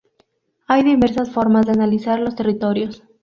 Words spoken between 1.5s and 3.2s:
de analizar los territorios.